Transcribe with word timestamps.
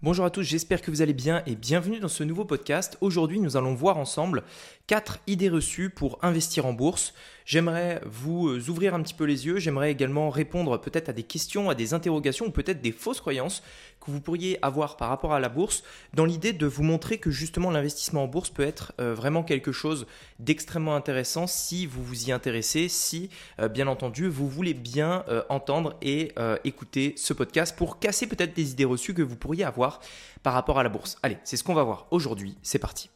Bonjour 0.00 0.24
à 0.24 0.30
tous, 0.30 0.44
j'espère 0.44 0.80
que 0.80 0.92
vous 0.92 1.02
allez 1.02 1.12
bien 1.12 1.42
et 1.44 1.56
bienvenue 1.56 1.98
dans 1.98 2.06
ce 2.06 2.22
nouveau 2.22 2.44
podcast. 2.44 2.96
Aujourd'hui, 3.00 3.40
nous 3.40 3.56
allons 3.56 3.74
voir 3.74 3.98
ensemble 3.98 4.44
quatre 4.86 5.18
idées 5.26 5.48
reçues 5.48 5.90
pour 5.90 6.20
investir 6.22 6.66
en 6.66 6.72
bourse. 6.72 7.14
J'aimerais 7.44 8.00
vous 8.06 8.48
euh, 8.48 8.60
ouvrir 8.68 8.94
un 8.94 9.02
petit 9.02 9.12
peu 9.12 9.24
les 9.24 9.46
yeux, 9.46 9.58
j'aimerais 9.58 9.90
également 9.90 10.30
répondre 10.30 10.78
peut-être 10.78 11.08
à 11.08 11.12
des 11.12 11.24
questions, 11.24 11.68
à 11.68 11.74
des 11.74 11.94
interrogations 11.94 12.46
ou 12.46 12.50
peut-être 12.50 12.80
des 12.80 12.92
fausses 12.92 13.20
croyances 13.20 13.64
que 14.00 14.12
vous 14.12 14.20
pourriez 14.20 14.58
avoir 14.62 14.96
par 14.96 15.08
rapport 15.08 15.32
à 15.32 15.40
la 15.40 15.48
bourse 15.48 15.82
dans 16.14 16.26
l'idée 16.26 16.52
de 16.52 16.66
vous 16.66 16.84
montrer 16.84 17.18
que 17.18 17.30
justement 17.32 17.70
l'investissement 17.70 18.22
en 18.22 18.28
bourse 18.28 18.50
peut 18.50 18.62
être 18.62 18.92
euh, 19.00 19.14
vraiment 19.14 19.42
quelque 19.42 19.72
chose 19.72 20.06
d'extrêmement 20.38 20.94
intéressant 20.94 21.48
si 21.48 21.86
vous 21.86 22.04
vous 22.04 22.28
y 22.28 22.32
intéressez, 22.32 22.88
si 22.88 23.30
euh, 23.58 23.68
bien 23.68 23.88
entendu 23.88 24.28
vous 24.28 24.48
voulez 24.48 24.74
bien 24.74 25.24
entendre 25.48 25.96
et 26.02 26.32
écouter 26.64 27.14
ce 27.16 27.32
podcast 27.32 27.76
pour 27.76 27.98
casser 27.98 28.26
peut-être 28.26 28.54
des 28.54 28.72
idées 28.72 28.84
reçues 28.84 29.14
que 29.14 29.22
vous 29.22 29.36
pourriez 29.36 29.64
avoir 29.64 29.87
par 30.42 30.54
rapport 30.54 30.78
à 30.78 30.82
la 30.82 30.88
bourse. 30.88 31.18
Allez, 31.22 31.38
c'est 31.44 31.56
ce 31.56 31.64
qu'on 31.64 31.74
va 31.74 31.82
voir 31.82 32.06
aujourd'hui, 32.10 32.56
c'est 32.62 32.78
parti. 32.78 33.10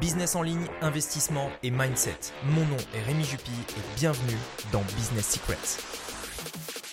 Business 0.00 0.34
en 0.34 0.42
ligne, 0.42 0.66
investissement 0.82 1.50
et 1.62 1.70
mindset. 1.70 2.18
Mon 2.44 2.64
nom 2.66 2.76
est 2.94 3.02
Rémi 3.02 3.24
Jupy 3.24 3.50
et 3.50 3.96
bienvenue 3.96 4.38
dans 4.72 4.82
Business 4.96 5.30
Secrets. 5.30 6.83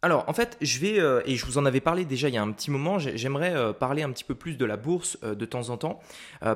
Alors 0.00 0.24
en 0.28 0.32
fait, 0.32 0.56
je 0.60 0.78
vais, 0.78 1.00
euh, 1.00 1.22
et 1.24 1.34
je 1.34 1.44
vous 1.44 1.58
en 1.58 1.66
avais 1.66 1.80
parlé 1.80 2.04
déjà 2.04 2.28
il 2.28 2.34
y 2.34 2.38
a 2.38 2.42
un 2.42 2.52
petit 2.52 2.70
moment, 2.70 3.00
j'aimerais 3.00 3.56
euh, 3.56 3.72
parler 3.72 4.04
un 4.04 4.12
petit 4.12 4.22
peu 4.22 4.36
plus 4.36 4.56
de 4.56 4.64
la 4.64 4.76
bourse 4.76 5.18
euh, 5.24 5.34
de 5.34 5.44
temps 5.44 5.70
en 5.70 5.76
temps, 5.76 6.00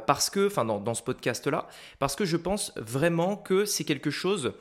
parce 0.06 0.30
que, 0.30 0.46
enfin 0.46 0.64
dans, 0.64 0.78
dans 0.78 0.94
ce 0.94 1.02
podcast-là, 1.02 1.66
parce 1.98 2.14
que 2.14 2.24
je 2.24 2.36
pense 2.36 2.72
vraiment 2.76 3.36
que 3.36 3.64
c'est 3.64 3.84
quelque 3.84 4.10
chose 4.10 4.52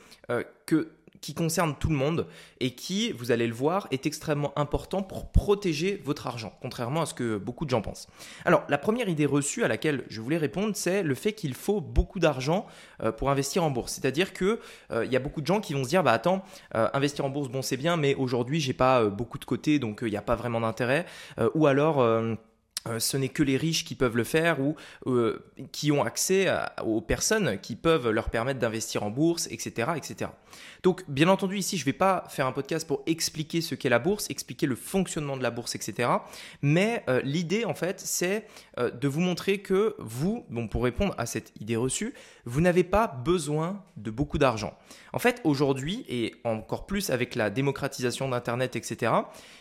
que 0.66 0.90
qui 1.20 1.34
concerne 1.34 1.76
tout 1.80 1.90
le 1.90 1.96
monde 1.96 2.28
et 2.60 2.72
qui, 2.72 3.12
vous 3.12 3.32
allez 3.32 3.48
le 3.48 3.54
voir, 3.54 3.88
est 3.92 4.06
extrêmement 4.06 4.58
important 4.58 5.04
pour 5.04 5.32
protéger 5.32 6.02
votre 6.04 6.28
argent, 6.28 6.54
contrairement 6.62 7.02
à 7.02 7.06
ce 7.06 7.14
que 7.14 7.38
beaucoup 7.38 7.66
de 7.66 7.70
gens 7.70 7.82
pensent. 7.82 8.08
Alors, 8.46 8.64
la 8.70 8.78
première 8.78 9.08
idée 9.08 9.26
reçue 9.26 9.64
à 9.64 9.68
laquelle 9.68 10.04
je 10.10 10.20
voulais 10.22 10.38
répondre, 10.38 10.72
c'est 10.76 11.04
le 11.04 11.16
fait 11.16 11.34
qu'il 11.34 11.54
faut 11.54 11.80
beaucoup 11.80 12.20
d'argent 12.20 12.66
euh, 13.04 13.12
pour 13.12 13.30
investir 13.30 13.64
en 13.64 13.70
bourse. 13.70 13.94
C'est-à-dire 13.94 14.34
que 14.34 14.60
euh, 14.92 15.06
il 15.06 15.12
y 15.12 15.16
a 15.16 15.20
beaucoup 15.20 15.42
de 15.42 15.48
gens 15.48 15.62
qui 15.62 15.74
vont 15.74 15.84
se 15.84 15.90
dire, 15.90 16.04
bah 16.04 16.14
attends, 16.14 16.44
euh, 16.76 16.88
investir 16.94 17.26
en 17.26 17.30
bourse, 17.30 17.50
bon 17.50 17.62
c'est 17.62 17.78
bien, 17.78 17.98
mais 17.98 18.16
aujourd'hui 18.16 18.60
j'ai 18.60 18.74
pas 18.74 19.06
beaucoup 19.06 19.38
de 19.38 19.46
côté, 19.46 19.80
donc 19.80 20.00
il 20.02 20.10
n'y 20.10 20.18
a 20.18 20.22
pas 20.22 20.36
vraiment 20.36 20.62
d'intérêt. 20.62 21.06
ou 21.54 21.68
alors 21.68 22.02
euh, 22.88 23.00
ce 23.00 23.18
n'est 23.18 23.30
que 23.30 23.44
les 23.44 23.58
riches 23.58 23.86
qui 23.86 23.96
peuvent 23.96 24.18
le 24.18 24.24
faire 24.24 24.60
ou 24.60 24.76
euh, 25.08 25.44
qui 25.72 25.92
ont 25.92 26.04
accès 26.04 26.48
aux 26.84 27.02
personnes 27.02 27.60
qui 27.60 27.76
peuvent 27.76 28.10
leur 28.10 28.30
permettre 28.30 28.60
d'investir 28.60 29.04
en 29.04 29.12
bourse, 29.12 29.48
etc.. 29.52 29.92
Donc, 30.84 31.04
bien 31.08 31.28
entendu, 31.28 31.58
ici, 31.58 31.78
je 31.78 31.84
ne 31.84 31.86
vais 31.86 31.94
pas 31.94 32.26
faire 32.30 32.48
un 32.48 32.52
podcast 32.52 32.88
pour 32.88 33.04
expliquer 33.06 33.62
ce 33.62 33.76
qu'est 33.76 33.90
la 33.90 34.00
bourse, 34.00 34.30
expliquer 34.30 34.66
le 34.66 34.76
fonctionnement 34.76 35.38
de 35.38 35.44
la 35.44 35.52
bourse, 35.52 35.76
etc. 35.76 36.10
Mais 36.62 37.04
euh, 37.08 37.22
l'idée, 37.24 37.66
en 37.66 37.76
fait, 37.76 38.00
c'est 38.00 38.48
de 38.78 39.08
vous 39.08 39.20
montrer 39.20 39.60
que 39.60 39.96
vous, 40.00 40.46
bon, 40.50 40.68
pour 40.68 40.84
répondre 40.84 41.14
à 41.18 41.26
cette 41.26 41.52
idée 41.60 41.76
reçue, 41.76 42.14
vous 42.46 42.62
n'avez 42.62 42.84
pas 42.84 43.08
besoin 43.08 43.84
de 43.98 44.12
beaucoup 44.12 44.38
d'argent. 44.38 44.78
En 45.14 45.20
fait, 45.20 45.42
aujourd'hui, 45.44 46.06
et 46.08 46.36
encore 46.44 46.86
plus 46.86 47.10
avec 47.10 47.36
la 47.36 47.50
démocratisation 47.50 48.30
d'Internet, 48.30 48.76
etc., 48.76 49.12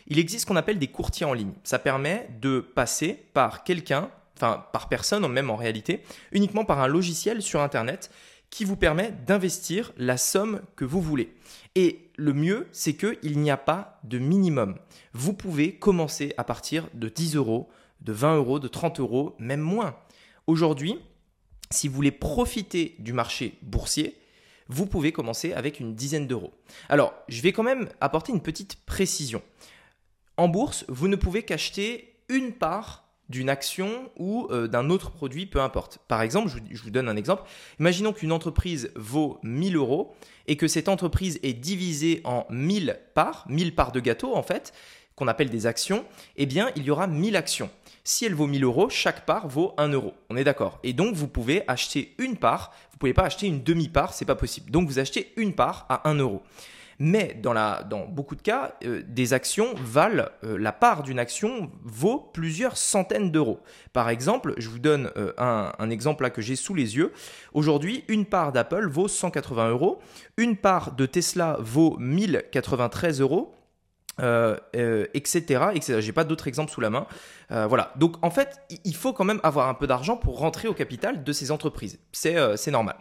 il 0.06 0.19
existe 0.19 0.42
ce 0.42 0.47
qu'on 0.47 0.56
appelle 0.56 0.78
des 0.78 0.89
courtiers 0.89 1.27
en 1.27 1.33
ligne. 1.33 1.53
Ça 1.64 1.78
permet 1.78 2.28
de 2.41 2.61
passer 2.61 3.25
par 3.34 3.64
quelqu'un, 3.64 4.11
enfin 4.37 4.64
par 4.72 4.89
personne 4.89 5.27
même 5.28 5.50
en 5.50 5.56
réalité, 5.56 6.03
uniquement 6.33 6.64
par 6.64 6.81
un 6.81 6.87
logiciel 6.87 7.42
sur 7.42 7.61
Internet 7.61 8.11
qui 8.50 8.64
vous 8.64 8.77
permet 8.77 9.12
d'investir 9.27 9.92
la 9.97 10.17
somme 10.17 10.61
que 10.77 10.84
vous 10.84 11.00
voulez. 11.00 11.33
Et 11.77 12.11
le 12.17 12.33
mieux, 12.33 12.69
c'est 12.72 12.94
qu'il 12.94 13.39
n'y 13.41 13.50
a 13.50 13.56
pas 13.56 14.00
de 14.05 14.19
minimum. 14.19 14.77
Vous 15.12 15.33
pouvez 15.33 15.77
commencer 15.77 16.34
à 16.37 16.44
partir 16.44 16.89
de 16.94 17.09
10 17.09 17.37
euros, 17.37 17.70
de 18.00 18.12
20 18.12 18.37
euros, 18.37 18.59
de 18.59 18.69
30 18.69 18.99
euros, 19.00 19.37
même 19.38 19.60
moins. 19.60 19.97
Aujourd'hui, 20.47 20.99
si 21.72 21.86
vous 21.88 21.94
voulez 21.94 22.10
profiter 22.10 22.97
du 22.98 23.12
marché 23.12 23.58
boursier, 23.62 24.19
vous 24.69 24.86
pouvez 24.86 25.12
commencer 25.12 25.53
avec 25.53 25.81
une 25.81 25.94
dizaine 25.94 26.26
d'euros. 26.26 26.53
Alors, 26.88 27.14
je 27.28 27.41
vais 27.42 27.53
quand 27.53 27.62
même 27.62 27.88
apporter 28.00 28.32
une 28.32 28.41
petite 28.41 28.76
précision. 28.86 29.42
En 30.36 30.48
bourse, 30.48 30.84
vous 30.88 31.09
ne 31.09 31.16
pouvez 31.16 31.42
qu'acheter 31.42 32.14
une 32.28 32.53
part 32.53 33.04
d'une 33.28 33.48
action 33.48 34.10
ou 34.19 34.48
euh, 34.50 34.66
d'un 34.66 34.91
autre 34.91 35.12
produit, 35.12 35.47
peu 35.47 35.60
importe. 35.60 35.98
Par 36.09 36.20
exemple, 36.22 36.50
je 36.70 36.82
vous, 36.82 36.91
donne 36.91 37.09
un 37.09 37.16
exemple. 37.16 37.44
Imaginons 37.78 38.12
qu'une 38.12 38.32
entreprise 38.32 38.91
vaut 38.97 39.38
1000 39.44 39.76
euros 39.76 40.14
et 40.48 40.56
que 40.56 40.66
cette 40.66 40.88
entreprise 40.88 41.38
est 41.44 41.53
divisée 41.53 42.20
en 42.25 42.44
1000 42.50 42.98
parts, 43.14 43.44
1000 43.48 43.75
parts 43.76 43.92
de 43.92 44.00
gâteau 44.00 44.34
en 44.34 44.42
fait, 44.42 44.72
qu'on 45.20 45.28
appelle 45.28 45.50
des 45.50 45.66
actions, 45.66 46.04
eh 46.36 46.47
bien, 46.47 46.70
il 46.76 46.82
y 46.82 46.91
aura 46.91 47.06
1000 47.06 47.36
actions. 47.36 47.70
Si 48.04 48.25
elle 48.25 48.34
vaut 48.34 48.47
1000 48.47 48.64
euros, 48.64 48.88
chaque 48.88 49.26
part 49.26 49.47
vaut 49.48 49.75
1 49.76 49.88
euro. 49.88 50.14
On 50.31 50.36
est 50.36 50.44
d'accord. 50.44 50.81
Et 50.82 50.94
donc, 50.94 51.14
vous 51.14 51.28
pouvez 51.28 51.62
acheter 51.69 52.14
une 52.19 52.36
part. 52.36 52.72
Vous 52.91 52.97
ne 52.97 52.98
pouvez 53.00 53.12
pas 53.12 53.25
acheter 53.25 53.47
une 53.47 53.62
demi-part, 53.62 54.14
c'est 54.14 54.25
pas 54.25 54.34
possible. 54.34 54.70
Donc, 54.70 54.88
vous 54.88 54.98
achetez 54.98 55.32
une 55.36 55.54
part 55.54 55.84
à 55.91 56.09
1 56.09 56.14
euro. 56.14 56.42
Mais 57.03 57.38
dans, 57.42 57.53
la, 57.53 57.82
dans 57.82 58.06
beaucoup 58.06 58.34
de 58.34 58.42
cas, 58.42 58.75
euh, 58.84 59.03
des 59.06 59.32
actions 59.32 59.75
valent, 59.76 60.28
euh, 60.44 60.59
la 60.59 60.72
part 60.72 61.03
d'une 61.03 61.19
action 61.19 61.70
vaut 61.82 62.19
plusieurs 62.19 62.76
centaines 62.76 63.30
d'euros. 63.30 63.60
Par 63.92 64.10
exemple, 64.10 64.54
je 64.59 64.69
vous 64.69 64.78
donne 64.78 65.10
euh, 65.16 65.32
un, 65.38 65.72
un, 65.78 65.91
exemple 65.91 66.25
là 66.25 66.30
que 66.30 66.42
j'ai 66.42 66.56
sous 66.56 66.75
les 66.75 66.97
yeux. 66.97 67.12
Aujourd'hui, 67.54 68.04
une 68.09 68.26
part 68.26 68.53
d'Apple 68.53 68.86
vaut 68.88 69.09
180 69.09 69.70
euros, 69.70 69.98
une 70.36 70.56
part 70.56 70.92
de 70.92 71.06
Tesla 71.06 71.56
vaut 71.60 71.97
1093 71.98 73.20
euros. 73.20 73.54
Euh, 74.22 75.06
etc. 75.14 75.70
etc. 75.75 76.00
J'ai 76.00 76.12
pas 76.12 76.25
d'autres 76.25 76.48
exemples 76.48 76.70
sous 76.70 76.81
la 76.81 76.91
main. 76.91 77.06
voilà. 77.50 77.92
Donc 77.97 78.16
en 78.22 78.31
fait, 78.31 78.60
il 78.84 78.94
faut 78.94 79.12
quand 79.12 79.25
même 79.25 79.41
avoir 79.42 79.69
un 79.69 79.75
peu 79.75 79.86
d'argent 79.86 80.16
pour 80.16 80.38
rentrer 80.38 80.69
au 80.69 80.75
capital 80.75 81.25
de 81.25 81.32
ces 81.32 81.50
entreprises. 81.50 81.98
C'est 82.12 82.70
normal. 82.70 82.97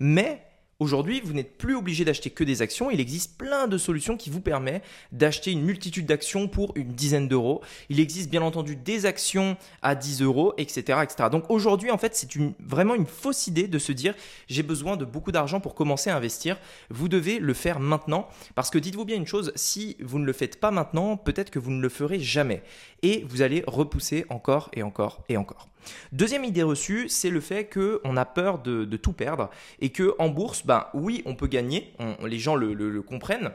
Mais 0.00 0.42
Aujourd'hui, 0.82 1.20
vous 1.24 1.32
n'êtes 1.32 1.58
plus 1.58 1.76
obligé 1.76 2.04
d'acheter 2.04 2.30
que 2.30 2.42
des 2.42 2.60
actions. 2.60 2.90
Il 2.90 2.98
existe 2.98 3.38
plein 3.38 3.68
de 3.68 3.78
solutions 3.78 4.16
qui 4.16 4.30
vous 4.30 4.40
permettent 4.40 4.82
d'acheter 5.12 5.52
une 5.52 5.62
multitude 5.62 6.06
d'actions 6.06 6.48
pour 6.48 6.72
une 6.74 6.92
dizaine 6.92 7.28
d'euros. 7.28 7.62
Il 7.88 8.00
existe 8.00 8.28
bien 8.28 8.42
entendu 8.42 8.74
des 8.74 9.06
actions 9.06 9.56
à 9.80 9.94
10 9.94 10.22
euros, 10.22 10.54
etc. 10.58 10.98
Donc 11.30 11.50
aujourd'hui, 11.50 11.92
en 11.92 11.98
fait, 11.98 12.16
c'est 12.16 12.28
vraiment 12.58 12.96
une 12.96 13.06
fausse 13.06 13.46
idée 13.46 13.68
de 13.68 13.78
se 13.78 13.92
dire 13.92 14.16
j'ai 14.48 14.64
besoin 14.64 14.96
de 14.96 15.04
beaucoup 15.04 15.30
d'argent 15.30 15.60
pour 15.60 15.76
commencer 15.76 16.10
à 16.10 16.16
investir. 16.16 16.58
Vous 16.90 17.08
devez 17.08 17.38
le 17.38 17.54
faire 17.54 17.78
maintenant 17.78 18.26
parce 18.56 18.68
que 18.68 18.78
dites-vous 18.78 19.04
bien 19.04 19.18
une 19.18 19.26
chose, 19.28 19.52
si 19.54 19.96
vous 20.00 20.18
ne 20.18 20.24
le 20.24 20.32
faites 20.32 20.58
pas 20.58 20.72
maintenant, 20.72 21.16
peut-être 21.16 21.50
que 21.50 21.60
vous 21.60 21.70
ne 21.70 21.80
le 21.80 21.90
ferez 21.90 22.18
jamais. 22.18 22.60
Et 23.02 23.24
vous 23.28 23.40
allez 23.40 23.62
repousser 23.68 24.26
encore 24.30 24.68
et 24.72 24.82
encore 24.82 25.22
et 25.28 25.36
encore. 25.36 25.68
Deuxième 26.12 26.44
idée 26.44 26.62
reçue, 26.62 27.08
c'est 27.08 27.30
le 27.30 27.40
fait 27.40 27.68
qu'on 27.72 28.16
a 28.16 28.24
peur 28.24 28.58
de, 28.58 28.84
tout 28.96 29.12
perdre 29.12 29.50
et 29.80 29.90
que 29.90 30.14
en 30.18 30.28
bourse, 30.28 30.64
ben 30.66 30.86
oui, 30.94 31.22
on 31.26 31.34
peut 31.34 31.46
gagner, 31.46 31.94
les 32.24 32.38
gens 32.38 32.56
le 32.56 33.02
comprennent. 33.02 33.52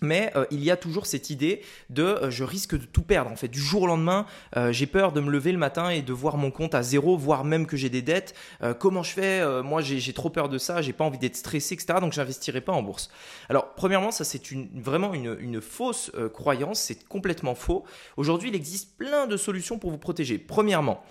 Mais 0.00 0.32
euh, 0.36 0.44
il 0.50 0.62
y 0.62 0.70
a 0.70 0.76
toujours 0.76 1.06
cette 1.06 1.30
idée 1.30 1.62
de 1.90 2.02
euh, 2.02 2.30
je 2.30 2.44
risque 2.44 2.78
de 2.78 2.84
tout 2.84 3.02
perdre. 3.02 3.30
En 3.30 3.36
fait, 3.36 3.48
du 3.48 3.60
jour 3.60 3.82
au 3.82 3.86
lendemain, 3.86 4.26
euh, 4.56 4.72
j'ai 4.72 4.86
peur 4.86 5.12
de 5.12 5.20
me 5.20 5.30
lever 5.30 5.52
le 5.52 5.58
matin 5.58 5.90
et 5.90 6.02
de 6.02 6.12
voir 6.12 6.36
mon 6.36 6.50
compte 6.50 6.74
à 6.74 6.82
zéro, 6.82 7.16
voire 7.16 7.44
même 7.44 7.66
que 7.66 7.76
j'ai 7.76 7.88
des 7.88 8.02
dettes. 8.02 8.34
comment 8.78 9.02
je 9.02 9.12
fais? 9.12 9.62
Moi, 9.62 9.80
j'ai 9.80 10.12
trop 10.12 10.30
peur 10.30 10.48
de 10.48 10.58
ça. 10.58 10.82
J'ai 10.82 10.92
pas 10.92 11.04
envie 11.04 11.18
d'être 11.18 11.36
stressé, 11.36 11.74
etc. 11.74 11.98
Donc, 12.00 12.12
j'investirai 12.12 12.60
pas 12.60 12.72
en 12.72 12.82
bourse. 12.82 13.10
Alors, 13.48 13.74
premièrement, 13.74 14.10
ça 14.10 14.24
c'est 14.24 14.42
vraiment 14.74 15.14
une 15.14 15.60
fausse 15.60 16.10
croyance. 16.32 16.80
C'est 16.80 17.06
complètement 17.06 17.54
faux. 17.54 17.84
Aujourd'hui, 18.16 18.50
il 18.50 18.54
existe 18.54 18.96
plein 18.96 19.26
de 19.26 19.36
solutions 19.36 19.78
pour 19.78 19.90
vous 19.90 19.98
protéger. 19.98 20.38
Premièrement, 20.38 21.02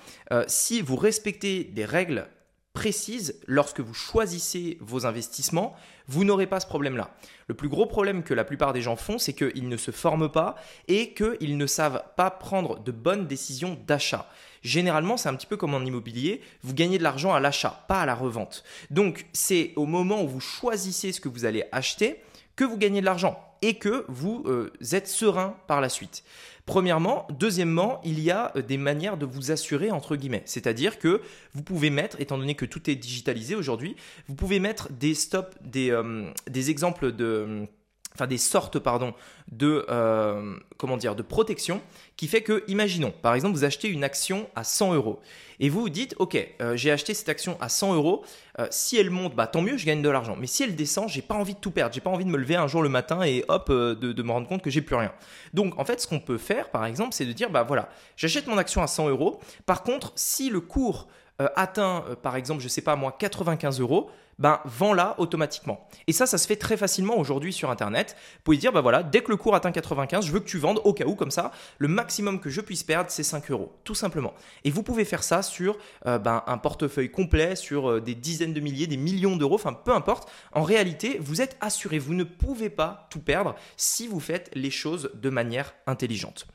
si 0.47 0.81
vous 0.81 0.95
respectez 0.95 1.63
des 1.63 1.85
règles 1.85 2.27
précises 2.75 3.39
lorsque 3.47 3.79
vous 3.79 3.95
choisissez 3.95 4.77
vos 4.81 5.07
investissements, 5.07 5.75
vous 6.07 6.23
n'aurez 6.23 6.45
pas 6.45 6.59
ce 6.59 6.67
problème-là. 6.67 7.09
Le 7.47 7.55
plus 7.55 7.69
gros 7.69 7.87
problème 7.87 8.21
que 8.21 8.35
la 8.35 8.43
plupart 8.43 8.73
des 8.73 8.83
gens 8.83 8.95
font, 8.95 9.17
c'est 9.17 9.33
qu'ils 9.33 9.67
ne 9.67 9.77
se 9.77 9.89
forment 9.89 10.29
pas 10.29 10.55
et 10.87 11.13
qu'ils 11.13 11.57
ne 11.57 11.65
savent 11.65 12.03
pas 12.15 12.29
prendre 12.29 12.79
de 12.83 12.91
bonnes 12.91 13.25
décisions 13.25 13.79
d'achat. 13.87 14.29
Généralement, 14.61 15.17
c'est 15.17 15.29
un 15.29 15.35
petit 15.35 15.47
peu 15.47 15.57
comme 15.57 15.73
en 15.73 15.81
immobilier, 15.81 16.41
vous 16.61 16.73
gagnez 16.73 16.97
de 16.99 17.03
l'argent 17.03 17.33
à 17.33 17.39
l'achat, 17.39 17.85
pas 17.87 18.01
à 18.01 18.05
la 18.05 18.15
revente. 18.15 18.63
Donc, 18.91 19.25
c'est 19.33 19.73
au 19.75 19.85
moment 19.85 20.21
où 20.23 20.27
vous 20.27 20.39
choisissez 20.39 21.11
ce 21.11 21.21
que 21.21 21.29
vous 21.29 21.45
allez 21.45 21.63
acheter 21.71 22.21
que 22.55 22.63
vous 22.63 22.77
gagnez 22.77 23.01
de 23.01 23.05
l'argent 23.05 23.39
et 23.61 23.75
que 23.75 24.05
vous 24.07 24.43
euh, 24.45 24.71
êtes 24.91 25.07
serein 25.07 25.55
par 25.67 25.81
la 25.81 25.89
suite. 25.89 26.23
Premièrement, 26.65 27.27
deuxièmement, 27.29 28.01
il 28.03 28.19
y 28.19 28.31
a 28.31 28.51
euh, 28.55 28.61
des 28.61 28.77
manières 28.77 29.17
de 29.17 29.25
vous 29.25 29.51
assurer 29.51 29.91
entre 29.91 30.15
guillemets, 30.15 30.43
c'est-à-dire 30.45 30.97
que 30.99 31.21
vous 31.53 31.63
pouvez 31.63 31.89
mettre, 31.89 32.19
étant 32.19 32.37
donné 32.37 32.55
que 32.55 32.65
tout 32.65 32.89
est 32.89 32.95
digitalisé 32.95 33.55
aujourd'hui, 33.55 33.95
vous 34.27 34.35
pouvez 34.35 34.59
mettre 34.59 34.91
des 34.91 35.13
stops, 35.13 35.55
des, 35.61 35.91
euh, 35.91 36.29
des 36.49 36.71
exemples 36.71 37.11
de 37.11 37.67
enfin 38.15 38.27
des 38.27 38.37
sortes 38.37 38.79
pardon 38.79 39.13
de 39.51 39.85
euh, 39.89 40.57
comment 40.77 40.97
dire 40.97 41.15
de 41.15 41.21
protection 41.21 41.81
qui 42.17 42.27
fait 42.27 42.41
que 42.41 42.63
imaginons 42.67 43.13
par 43.21 43.35
exemple 43.35 43.55
vous 43.55 43.65
achetez 43.65 43.89
une 43.89 44.03
action 44.03 44.49
à 44.55 44.63
100 44.63 44.93
euros 44.93 45.19
et 45.59 45.69
vous 45.69 45.81
vous 45.81 45.89
dites 45.89 46.15
ok 46.17 46.37
euh, 46.61 46.75
j'ai 46.75 46.91
acheté 46.91 47.13
cette 47.13 47.29
action 47.29 47.57
à 47.59 47.69
100 47.69 47.93
euros 47.93 48.23
euh, 48.59 48.67
si 48.71 48.97
elle 48.97 49.09
monte 49.09 49.35
bah 49.35 49.47
tant 49.47 49.61
mieux 49.61 49.77
je 49.77 49.85
gagne 49.85 50.01
de 50.01 50.09
l'argent. 50.09 50.37
Mais 50.39 50.47
si 50.47 50.63
elle 50.63 50.75
descend 50.75 51.09
j'ai 51.09 51.21
pas 51.21 51.35
envie 51.35 51.53
de 51.53 51.59
tout 51.59 51.71
perdre. 51.71 51.93
J'ai 51.93 52.01
pas 52.01 52.09
envie 52.09 52.25
de 52.25 52.29
me 52.29 52.37
lever 52.37 52.55
un 52.55 52.67
jour 52.67 52.81
le 52.81 52.89
matin 52.89 53.21
et 53.21 53.43
hop 53.49 53.69
de, 53.69 53.93
de, 53.93 54.23
me 54.23 54.31
rendre 54.31 54.47
compte 54.47 54.61
que 54.61 54.69
j'ai 54.69 54.81
plus 54.81 54.95
rien. 54.95 55.11
Donc 55.53 55.77
en 55.77 55.85
fait 55.85 55.99
ce 55.99 56.07
qu'on 56.07 56.19
peut 56.19 56.37
faire 56.37 56.69
par 56.69 56.85
exemple 56.85 57.13
c'est 57.13 57.25
de 57.25 57.33
dire 57.33 57.49
bah 57.49 57.63
voilà 57.63 57.89
j'achète 58.15 58.47
mon 58.47 58.57
action 58.57 58.81
à 58.81 58.87
100 58.87 59.09
euros. 59.09 59.39
Par 59.65 59.83
contre 59.83 60.13
si 60.15 60.49
le 60.49 60.61
cours 60.61 61.07
atteint 61.37 62.05
par 62.23 62.37
exemple 62.37 62.61
je 62.63 62.69
sais 62.69 62.81
pas 62.81 62.95
moi 62.95 63.13
95 63.19 63.81
euros 63.81 64.09
ben 64.39 64.59
vends-la 64.65 65.15
automatiquement. 65.19 65.87
Et 66.07 66.13
ça, 66.13 66.25
ça 66.25 66.37
se 66.37 66.47
fait 66.47 66.55
très 66.55 66.77
facilement 66.77 67.17
aujourd'hui 67.17 67.53
sur 67.53 67.69
Internet. 67.69 68.15
Vous 68.35 68.41
pouvez 68.43 68.57
dire, 68.57 68.71
ben 68.71 68.81
voilà, 68.81 69.03
dès 69.03 69.21
que 69.21 69.31
le 69.31 69.37
cours 69.37 69.55
atteint 69.55 69.71
95, 69.71 70.25
je 70.25 70.31
veux 70.31 70.39
que 70.39 70.47
tu 70.47 70.57
vendes 70.57 70.81
au 70.83 70.93
cas 70.93 71.05
où, 71.05 71.15
comme 71.15 71.31
ça, 71.31 71.51
le 71.77 71.87
maximum 71.87 72.39
que 72.39 72.49
je 72.49 72.61
puisse 72.61 72.83
perdre, 72.83 73.09
c'est 73.09 73.23
5 73.23 73.49
euros, 73.51 73.73
tout 73.83 73.95
simplement. 73.95 74.33
Et 74.63 74.71
vous 74.71 74.83
pouvez 74.83 75.05
faire 75.05 75.23
ça 75.23 75.41
sur 75.41 75.77
euh, 76.05 76.17
ben, 76.17 76.43
un 76.47 76.57
portefeuille 76.57 77.11
complet, 77.11 77.55
sur 77.55 77.89
euh, 77.89 78.01
des 78.01 78.15
dizaines 78.15 78.53
de 78.53 78.59
milliers, 78.59 78.87
des 78.87 78.97
millions 78.97 79.35
d'euros, 79.35 79.55
enfin 79.55 79.73
peu 79.73 79.93
importe. 79.93 80.29
En 80.51 80.63
réalité, 80.63 81.17
vous 81.19 81.41
êtes 81.41 81.57
assuré, 81.61 81.99
vous 81.99 82.13
ne 82.13 82.23
pouvez 82.23 82.69
pas 82.69 83.07
tout 83.09 83.19
perdre 83.19 83.55
si 83.77 84.07
vous 84.07 84.19
faites 84.19 84.51
les 84.53 84.71
choses 84.71 85.11
de 85.13 85.29
manière 85.29 85.73
intelligente. 85.87 86.47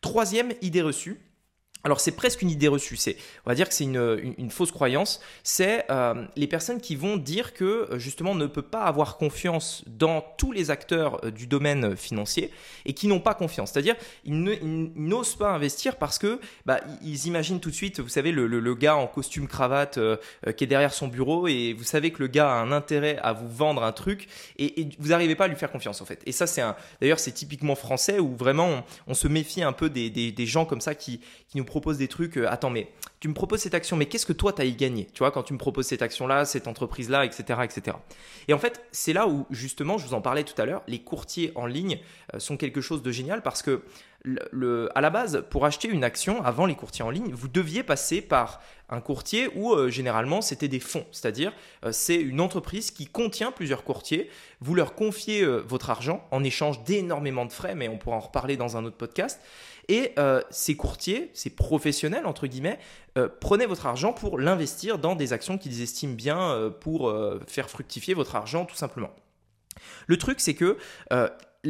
Troisième 0.00 0.52
idée 0.62 0.82
reçue, 0.82 1.20
alors 1.84 2.00
c'est 2.00 2.12
presque 2.12 2.42
une 2.42 2.50
idée 2.50 2.66
reçue, 2.68 2.96
c'est, 2.96 3.16
on 3.46 3.50
va 3.50 3.54
dire 3.54 3.68
que 3.68 3.74
c'est 3.74 3.84
une, 3.84 4.50
fausse 4.50 4.72
croyance, 4.72 5.20
c'est 5.44 5.84
euh, 5.90 6.26
les 6.34 6.48
personnes 6.48 6.80
qui 6.80 6.96
vont 6.96 7.16
dire 7.16 7.54
que 7.54 7.88
justement 7.96 8.32
on 8.32 8.34
ne 8.34 8.46
peut 8.46 8.62
pas 8.62 8.82
avoir 8.82 9.16
confiance 9.16 9.84
dans 9.86 10.24
tous 10.38 10.50
les 10.50 10.70
acteurs 10.70 11.24
euh, 11.24 11.30
du 11.30 11.46
domaine 11.46 11.96
financier 11.96 12.50
et 12.84 12.94
qui 12.94 13.06
n'ont 13.06 13.20
pas 13.20 13.34
confiance. 13.34 13.70
C'est-à-dire 13.72 13.94
ils, 14.24 14.42
n'osent 14.96 15.36
pas 15.36 15.50
investir 15.50 15.96
parce 15.96 16.18
que 16.18 16.40
bah, 16.66 16.80
ils 17.02 17.26
imaginent 17.26 17.60
tout 17.60 17.70
de 17.70 17.74
suite, 17.74 18.00
vous 18.00 18.08
savez, 18.08 18.32
le, 18.32 18.74
gars 18.74 18.96
en 18.96 19.06
costume 19.06 19.46
cravate 19.46 19.98
euh, 19.98 20.16
qui 20.56 20.64
est 20.64 20.66
derrière 20.66 20.92
son 20.92 21.08
bureau 21.08 21.46
et 21.46 21.72
vous 21.72 21.84
savez 21.84 22.10
que 22.10 22.18
le 22.20 22.26
gars 22.26 22.50
a 22.50 22.54
un 22.54 22.72
intérêt 22.72 23.18
à 23.22 23.32
vous 23.32 23.48
vendre 23.48 23.82
un 23.82 23.92
truc 23.92 24.28
et, 24.58 24.88
vous 24.98 25.08
n'arrivez 25.08 25.36
pas 25.36 25.44
à 25.44 25.48
lui 25.48 25.56
faire 25.56 25.70
confiance 25.70 26.00
en 26.00 26.04
fait. 26.04 26.20
Et 26.26 26.32
ça 26.32 26.46
c'est 26.46 26.60
un, 26.60 26.76
d'ailleurs 27.00 27.20
c'est 27.20 27.32
typiquement 27.32 27.76
français 27.76 28.18
où 28.18 28.34
vraiment 28.36 28.84
on, 29.06 29.14
se 29.14 29.28
méfie 29.28 29.62
un 29.62 29.72
peu 29.72 29.90
des, 29.90 30.10
des 30.10 30.46
gens 30.46 30.64
comme 30.64 30.80
ça 30.80 30.94
qui, 30.94 31.20
qui 31.48 31.56
nous 31.56 31.64
propose 31.68 31.98
des 31.98 32.08
trucs. 32.08 32.36
Euh, 32.36 32.50
attends, 32.50 32.70
mais 32.70 32.90
tu 33.20 33.28
me 33.28 33.34
proposes 33.34 33.60
cette 33.60 33.74
action, 33.74 33.96
mais 33.96 34.06
qu'est-ce 34.06 34.26
que 34.26 34.32
toi 34.32 34.52
tu 34.52 34.62
as 34.62 34.64
y 34.64 34.74
gagné 34.74 35.06
Tu 35.12 35.20
vois, 35.20 35.30
quand 35.30 35.44
tu 35.44 35.52
me 35.52 35.58
proposes 35.58 35.86
cette 35.86 36.02
action-là, 36.02 36.44
cette 36.44 36.66
entreprise-là, 36.66 37.24
etc., 37.24 37.60
etc. 37.62 37.96
Et 38.48 38.54
en 38.54 38.58
fait, 38.58 38.82
c'est 38.92 39.12
là 39.12 39.28
où 39.28 39.46
justement, 39.50 39.98
je 39.98 40.06
vous 40.06 40.14
en 40.14 40.20
parlais 40.20 40.44
tout 40.44 40.60
à 40.60 40.66
l'heure, 40.66 40.82
les 40.88 40.98
courtiers 40.98 41.52
en 41.54 41.66
ligne 41.66 42.00
euh, 42.34 42.38
sont 42.38 42.56
quelque 42.56 42.80
chose 42.80 43.02
de 43.02 43.10
génial 43.10 43.42
parce 43.42 43.62
que 43.62 43.82
le, 44.24 44.88
à 44.94 45.00
la 45.00 45.10
base, 45.10 45.44
pour 45.50 45.64
acheter 45.64 45.88
une 45.88 46.04
action 46.04 46.44
avant 46.44 46.66
les 46.66 46.74
courtiers 46.74 47.04
en 47.04 47.10
ligne, 47.10 47.32
vous 47.32 47.48
deviez 47.48 47.82
passer 47.82 48.20
par 48.20 48.60
un 48.90 49.00
courtier 49.00 49.48
où 49.54 49.72
euh, 49.72 49.90
généralement 49.90 50.40
c'était 50.40 50.68
des 50.68 50.80
fonds, 50.80 51.06
c'est-à-dire 51.12 51.52
c'est 51.92 52.16
une 52.16 52.40
entreprise 52.40 52.90
qui 52.90 53.06
contient 53.06 53.52
plusieurs 53.52 53.84
courtiers. 53.84 54.30
Vous 54.60 54.74
leur 54.74 54.94
confiez 54.94 55.44
votre 55.44 55.90
argent 55.90 56.26
en 56.30 56.42
échange 56.42 56.82
d'énormément 56.84 57.46
de 57.46 57.52
frais, 57.52 57.74
mais 57.74 57.88
on 57.88 57.98
pourra 57.98 58.16
en 58.16 58.20
reparler 58.20 58.56
dans 58.56 58.76
un 58.76 58.84
autre 58.84 58.96
podcast. 58.96 59.40
Et 59.88 60.12
euh, 60.18 60.42
ces 60.50 60.76
courtiers, 60.76 61.30
ces 61.32 61.50
professionnels, 61.50 62.26
entre 62.26 62.46
guillemets, 62.46 62.78
euh, 63.16 63.28
prenez 63.40 63.64
votre 63.64 63.86
argent 63.86 64.12
pour 64.12 64.38
l'investir 64.38 64.98
dans 64.98 65.16
des 65.16 65.32
actions 65.32 65.56
qu'ils 65.56 65.80
estiment 65.80 66.12
bien 66.12 66.50
euh, 66.50 66.70
pour 66.70 67.12
faire 67.46 67.70
fructifier 67.70 68.14
votre 68.14 68.36
argent, 68.36 68.66
tout 68.66 68.76
simplement. 68.76 69.10
Le 70.06 70.18
truc, 70.18 70.40
c'est 70.40 70.54
que 70.54 70.76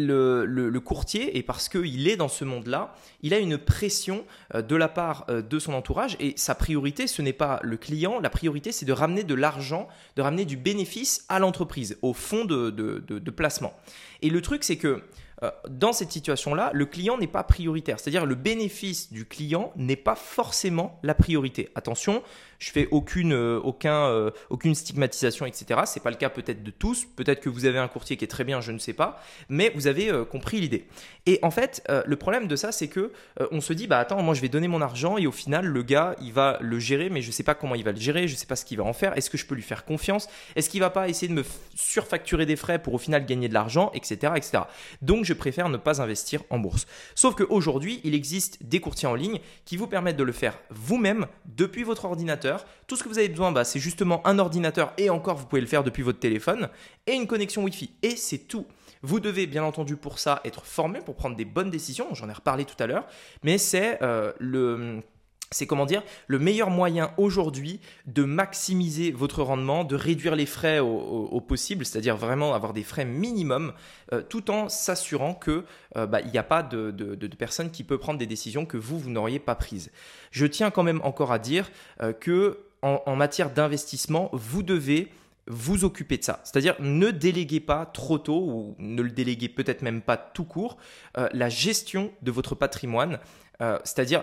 le, 0.06 0.78
courtier, 0.78 1.36
et 1.36 1.42
parce 1.42 1.68
qu'il 1.68 2.08
est 2.08 2.16
dans 2.16 2.28
ce 2.28 2.44
monde-là, 2.44 2.94
il 3.22 3.34
a 3.34 3.38
une 3.38 3.58
pression 3.58 4.24
de 4.54 4.76
la 4.76 4.88
part 4.88 5.26
de 5.28 5.58
son 5.58 5.72
entourage 5.72 6.16
et 6.20 6.34
sa 6.36 6.54
priorité, 6.54 7.06
ce 7.06 7.22
n'est 7.22 7.32
pas 7.32 7.60
le 7.62 7.76
client, 7.76 8.20
la 8.20 8.30
priorité, 8.30 8.72
c'est 8.72 8.86
de 8.86 8.92
ramener 8.92 9.24
de 9.24 9.34
l'argent, 9.34 9.88
de 10.16 10.22
ramener 10.22 10.44
du 10.44 10.56
bénéfice 10.56 11.24
à 11.28 11.38
l'entreprise, 11.38 11.98
au 12.02 12.12
fond 12.12 12.44
de, 12.44 13.30
placement. 13.30 13.74
Et 14.22 14.30
le 14.30 14.42
truc, 14.42 14.64
c'est 14.64 14.76
que 14.76 15.02
euh, 15.42 15.50
dans 15.68 15.92
cette 15.92 16.10
situation-là, 16.10 16.70
le 16.74 16.84
client 16.86 17.16
n'est 17.16 17.28
pas 17.28 17.44
prioritaire. 17.44 18.00
C'est-à-dire 18.00 18.26
le 18.26 18.34
bénéfice 18.34 19.12
du 19.12 19.24
client 19.24 19.72
n'est 19.76 19.96
pas 19.96 20.16
forcément 20.16 20.98
la 21.04 21.14
priorité. 21.14 21.70
Attention, 21.76 22.22
je 22.58 22.70
fais 22.70 22.88
aucune, 22.90 23.32
euh, 23.32 23.60
aucun, 23.62 24.06
euh, 24.06 24.31
aucune 24.50 24.75
stigmatisation, 24.75 25.46
etc. 25.46 25.81
C'est 25.87 26.02
pas 26.02 26.10
le 26.10 26.16
cas 26.16 26.28
peut-être 26.28 26.62
de 26.62 26.70
tous. 26.70 27.06
Peut-être 27.16 27.40
que 27.40 27.49
vous 27.49 27.64
avez 27.64 27.78
un 27.78 27.88
courtier 27.88 28.16
qui 28.16 28.25
est 28.25 28.28
très 28.28 28.44
bien, 28.44 28.60
je 28.60 28.72
ne 28.72 28.78
sais 28.78 28.93
pas. 28.93 29.22
Mais 29.49 29.72
vous 29.75 29.87
avez 29.87 30.12
compris 30.31 30.60
l'idée. 30.60 30.87
Et 31.26 31.38
en 31.43 31.50
fait, 31.50 31.82
le 32.06 32.16
problème 32.16 32.49
de 32.49 32.56
ça, 32.56 32.72
c'est 32.72 32.88
que 32.88 33.12
on 33.50 33.60
se 33.60 33.72
dit, 33.72 33.87
bah 33.87 33.99
attends, 33.99 34.22
moi 34.22 34.34
je 34.34 34.40
vais 34.40 34.49
donner 34.49 34.69
mon 34.69 34.81
argent 34.81 35.19
et 35.19 35.26
au 35.26 35.32
final, 35.32 35.66
le 35.66 35.82
gars, 35.82 36.16
il 36.20 36.32
va 36.32 36.58
le 36.60 36.78
gérer, 36.78 37.10
mais 37.10 37.22
je 37.22 37.31
sais 37.31 37.43
pas 37.43 37.55
comment 37.55 37.75
il 37.75 37.84
va 37.84 37.93
le 37.93 38.00
gérer, 38.00 38.28
je 38.28 38.34
sais 38.34 38.46
pas 38.46 38.56
ce 38.56 38.64
qu'il 38.64 38.78
va 38.78 38.84
en 38.84 38.93
faire. 38.93 39.16
Est-ce 39.16 39.31
que 39.31 39.38
je 39.38 39.46
peux 39.46 39.55
lui 39.55 39.62
faire 39.62 39.84
confiance? 39.84 40.28
Est-ce 40.56 40.69
qu'il 40.69 40.81
va 40.81 40.90
pas 40.90 41.08
essayer 41.08 41.28
de 41.28 41.34
me 41.34 41.44
surfacturer 41.75 42.46
des 42.46 42.56
frais 42.56 42.81
pour 42.81 42.94
au 42.94 42.99
final 42.99 43.26
gagner 43.26 43.49
de 43.49 43.55
l'argent, 43.55 43.90
etc., 43.94 44.32
etc. 44.37 44.62
Donc 45.02 45.25
je 45.25 45.32
préfère 45.32 45.69
ne 45.69 45.76
pas 45.76 46.02
investir 46.02 46.43
en 46.50 46.58
bourse. 46.58 46.87
Sauf 47.14 47.34
qu'aujourd'hui, 47.34 48.00
il 48.05 48.14
existe 48.14 48.62
des 48.64 48.81
courtiers 48.81 49.08
en 49.08 49.14
ligne 49.14 49.38
qui 49.64 49.76
vous 49.76 49.87
permettent 49.87 50.16
de 50.16 50.25
le 50.25 50.32
faire 50.32 50.58
vous-même 50.70 51.26
depuis 51.46 51.82
votre 51.82 52.05
ordinateur. 52.05 52.47
Tout 52.86 52.96
ce 52.96 53.02
que 53.04 53.08
vous 53.08 53.18
avez 53.18 53.28
besoin, 53.28 53.52
bah, 53.52 53.64
c'est 53.64 53.78
justement 53.78 54.26
un 54.26 54.38
ordinateur 54.38 54.92
et 54.98 55.10
encore, 55.10 55.36
vous 55.36 55.46
pouvez 55.46 55.60
le 55.60 55.66
faire 55.66 55.84
depuis 55.84 56.02
votre 56.02 56.18
téléphone 56.18 56.68
et 57.06 57.12
une 57.12 57.26
connexion 57.26 57.62
Wi-Fi. 57.64 57.90
Et 58.02 58.16
c'est 58.16 58.38
tout. 58.38 58.66
Vous 59.02 59.20
devez 59.20 59.46
bien 59.46 59.62
entendu 59.62 59.96
pour 59.96 60.18
ça 60.18 60.40
être 60.44 60.64
formé 60.64 61.00
pour 61.00 61.14
prendre 61.14 61.36
des 61.36 61.44
bonnes 61.44 61.70
décisions, 61.70 62.14
j'en 62.14 62.28
ai 62.28 62.32
reparlé 62.32 62.64
tout 62.64 62.80
à 62.82 62.86
l'heure, 62.86 63.06
mais 63.44 63.58
c'est 63.58 64.02
euh, 64.02 64.32
le 64.38 65.02
c'est 65.50 65.66
comment 65.66 65.86
dire 65.86 66.02
le 66.26 66.38
meilleur 66.38 66.70
moyen 66.70 67.12
aujourd'hui 67.16 67.80
de 68.06 68.24
maximiser 68.24 69.12
votre 69.12 69.42
rendement, 69.42 69.84
de 69.84 69.96
réduire 69.96 70.36
les 70.36 70.46
frais 70.46 70.78
au, 70.78 71.40
possible, 71.40 71.86
c'est-à-dire 71.86 72.16
vraiment 72.16 72.54
avoir 72.54 72.72
des 72.72 72.82
frais 72.82 73.04
minimum, 73.04 73.72
euh, 74.12 74.22
tout 74.22 74.50
en 74.50 74.68
s'assurant 74.68 75.34
que 75.34 75.64
euh, 75.96 76.06
bah, 76.06 76.20
il 76.20 76.30
n'y 76.30 76.38
a 76.38 76.42
pas 76.42 76.62
de, 76.62 76.90
personne 77.38 77.70
qui 77.70 77.84
peut 77.84 77.98
prendre 77.98 78.18
des 78.18 78.26
décisions 78.26 78.66
que 78.66 78.76
vous 78.76 78.98
vous 78.98 79.10
n'auriez 79.10 79.38
pas 79.38 79.54
prises. 79.54 79.90
Je 80.30 80.46
tiens 80.46 80.70
quand 80.70 80.82
même 80.82 81.00
encore 81.04 81.32
à 81.32 81.38
dire 81.38 81.70
euh, 82.02 82.12
que 82.12 82.58
en 82.80 83.16
matière 83.16 83.50
d'investissement, 83.50 84.30
vous 84.32 84.62
devez 84.62 85.10
vous 85.48 85.84
occuper 85.84 86.18
de 86.18 86.24
ça. 86.24 86.40
C'est-à-dire 86.44 86.76
ne 86.80 87.10
déléguez 87.10 87.60
pas 87.60 87.86
trop 87.86 88.18
tôt 88.18 88.40
ou 88.40 88.76
ne 88.78 89.02
le 89.02 89.10
déléguez 89.10 89.48
peut-être 89.48 89.82
même 89.82 90.02
pas 90.02 90.16
tout 90.16 90.44
court 90.44 90.76
la 91.14 91.48
gestion 91.48 92.12
de 92.22 92.30
votre 92.30 92.54
patrimoine. 92.54 93.18
Euh, 93.60 93.76
c'est-à-dire 93.82 94.22